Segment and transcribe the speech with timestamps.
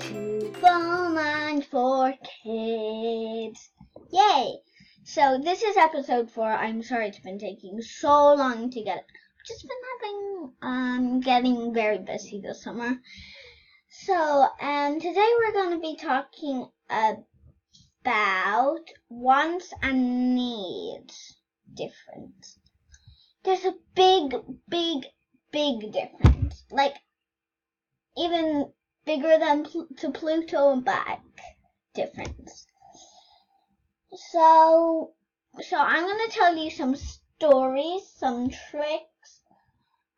[0.00, 3.70] to Beaumont for kids.
[4.10, 4.54] Yay!
[5.04, 6.50] So this is episode four.
[6.50, 9.04] I'm sorry it's been taking so long to get it.
[9.04, 12.96] I've just been having um getting very busy this summer.
[13.90, 21.36] So um today we're gonna be talking about wants and needs
[21.74, 22.58] difference.
[23.44, 24.34] There's a big,
[24.66, 25.04] big,
[25.52, 26.64] big difference.
[26.70, 26.94] Like
[28.16, 28.72] even
[29.10, 31.20] bigger than Pl- to Pluto and back
[31.94, 32.68] difference.
[34.30, 35.14] So,
[35.60, 39.42] so I'm going to tell you some stories, some tricks,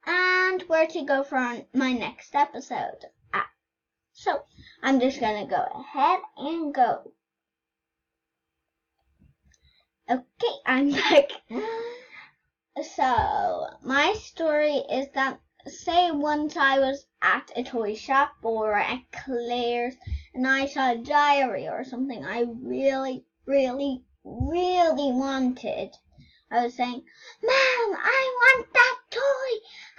[0.04, 1.38] and where to go for
[1.72, 3.06] my next episode.
[3.32, 3.48] Ah,
[4.12, 4.42] so
[4.82, 7.12] I'm just going to go ahead and go.
[10.10, 11.30] Okay, I'm back.
[12.82, 19.00] So, my story is that say once I was at a toy shop or at
[19.12, 19.94] Claire's
[20.34, 25.94] and I saw a diary or something I really, really, really wanted.
[26.50, 27.04] I was saying,
[27.42, 29.20] Mom, I want that toy!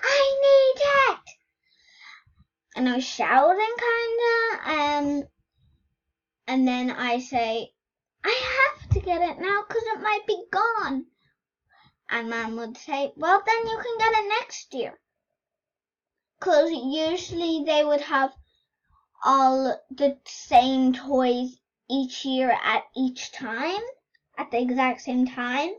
[0.03, 1.29] I need it!
[2.75, 5.27] And I was shouting kinda, and,
[6.45, 7.71] and then I say,
[8.23, 11.05] I have to get it now because it might be gone.
[12.09, 14.99] And Mom would say, well then you can get it next year
[16.43, 18.29] because usually they would have
[19.23, 21.55] all the same toys
[21.89, 23.79] each year at each time,
[24.37, 25.69] at the exact same time.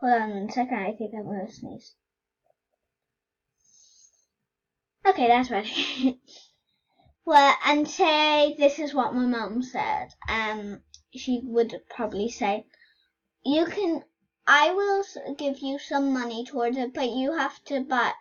[0.00, 1.94] Hold on a second, I think I'm gonna sneeze.
[5.04, 6.20] Okay, that's ready.
[7.24, 10.10] well, and say this is what my mom said.
[10.28, 10.80] Um,
[11.12, 12.66] she would probably say,
[13.44, 14.04] "You can,
[14.46, 18.12] I will give you some money towards it, but you have to buy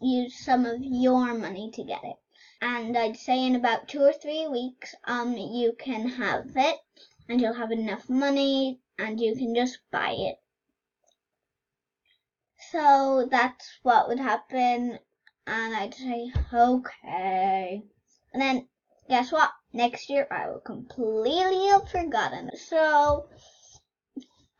[0.00, 2.16] use some of your money to get it.
[2.60, 6.76] And I'd say in about two or three weeks, um, you can have it,
[7.28, 10.36] and you'll have enough money, and you can just buy it.
[12.72, 14.98] So that's what would happen,
[15.46, 17.82] and I'd say, okay.
[18.32, 18.68] And then,
[19.08, 19.50] guess what?
[19.72, 22.50] Next year I will completely have forgotten.
[22.56, 23.28] So,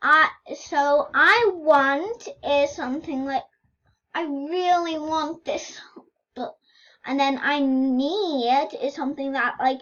[0.01, 3.43] I, so I want is something like
[4.13, 5.79] I really want this,
[6.35, 6.55] but
[7.05, 9.81] and then I need is something that like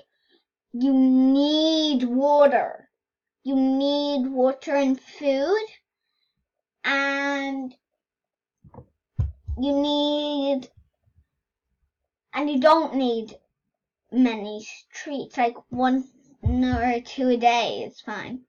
[0.74, 2.90] you need water.
[3.44, 5.66] You need water and food,
[6.84, 7.74] and
[9.58, 10.70] you need,
[12.34, 13.38] and you don't need
[14.12, 15.38] many treats.
[15.38, 16.04] Like one
[16.44, 18.42] or two a day is fine.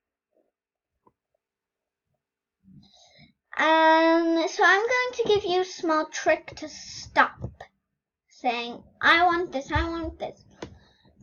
[3.58, 7.50] Um, so I'm going to give you a small trick to stop
[8.28, 10.44] saying, I want this, I want this.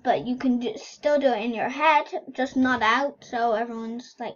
[0.04, 4.36] But you can still do it in your head, just not out, so everyone's like,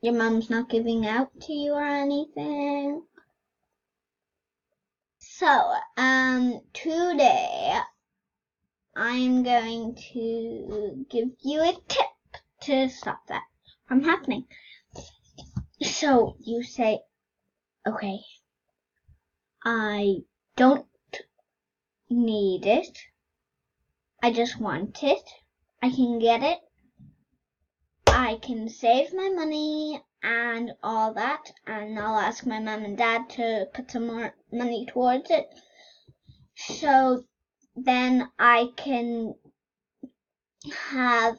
[0.00, 3.02] your mom's not giving out to you or anything.
[5.18, 7.78] So, um, today
[8.96, 13.42] I'm going to give you a tip to stop that
[13.86, 14.46] from happening.
[15.82, 17.00] So you say,
[17.86, 18.20] okay,
[19.64, 20.22] I
[20.56, 20.86] don't
[22.08, 22.98] need it.
[24.22, 25.22] I just want it.
[25.82, 26.58] I can get it.
[28.06, 33.28] I can save my money and all that, and I'll ask my mom and dad
[33.30, 35.46] to put some more money towards it.
[36.54, 37.24] So
[37.76, 39.34] then I can
[40.90, 41.36] have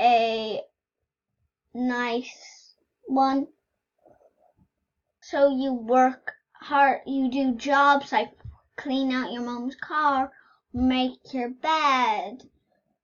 [0.00, 0.62] a
[1.74, 2.74] nice
[3.06, 3.48] one
[5.28, 8.30] so you work hard, you do jobs like
[8.76, 10.30] clean out your mom's car,
[10.72, 12.48] make your bed,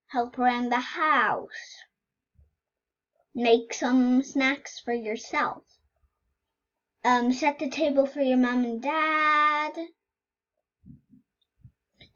[0.06, 1.82] help around the house,
[3.34, 5.64] make some snacks for yourself,
[7.04, 9.72] um, set the table for your mom and dad.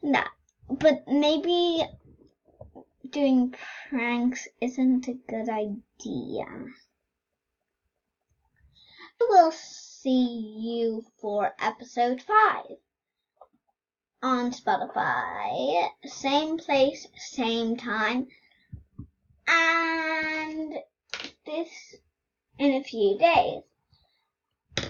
[0.02, 0.30] That,
[0.70, 1.84] but maybe
[3.10, 3.52] doing
[3.88, 6.46] pranks isn't a good idea.
[9.18, 9.52] We'll
[10.06, 12.64] see you for episode 5
[14.22, 15.88] on Spotify.
[16.04, 18.28] Same place, same time.
[19.48, 20.74] And
[21.44, 21.96] this
[22.60, 23.62] in a few days.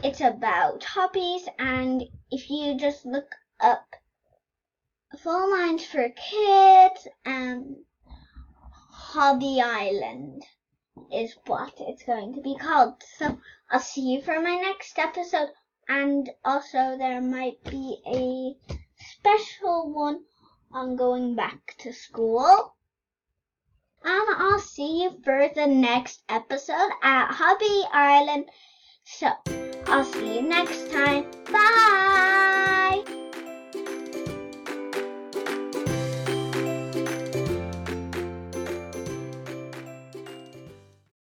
[0.05, 3.87] It's about hobbies, and if you just look up
[5.23, 7.77] Full Lines for Kids and
[8.91, 10.43] Hobby Island
[11.13, 13.03] is what it's going to be called.
[13.19, 13.39] So
[13.71, 15.51] I'll see you for my next episode.
[15.89, 18.57] And also there might be a
[18.99, 20.21] special one
[20.73, 22.75] on going back to school.
[24.05, 28.49] And I'll see you for the next episode at Hobby Island.
[29.05, 29.31] So
[29.87, 31.31] I'll see you next time.
[31.53, 31.76] Bye.